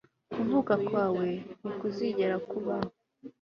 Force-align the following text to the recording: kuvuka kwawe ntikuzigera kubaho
kuvuka 0.33 0.73
kwawe 0.85 1.27
ntikuzigera 1.59 2.35
kubaho 2.49 2.89